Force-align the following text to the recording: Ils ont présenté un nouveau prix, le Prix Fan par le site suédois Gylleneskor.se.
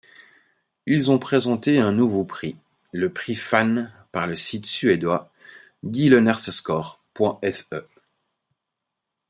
Ils 0.87 1.11
ont 1.11 1.19
présenté 1.19 1.77
un 1.77 1.91
nouveau 1.91 2.25
prix, 2.25 2.57
le 2.91 3.13
Prix 3.13 3.35
Fan 3.35 3.93
par 4.11 4.25
le 4.25 4.35
site 4.35 4.65
suédois 4.65 5.31
Gylleneskor.se. 5.83 7.75